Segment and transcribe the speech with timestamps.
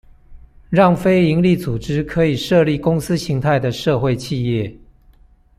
[0.71, 4.75] 讓非營利組織可以設立公司型態的社會企業